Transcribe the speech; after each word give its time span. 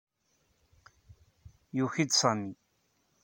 Yuki-d 1.77 2.11
Sami. 2.19 2.51